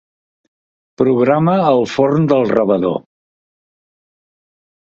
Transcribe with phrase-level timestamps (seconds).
[1.01, 2.99] Programa el forn del rebedor.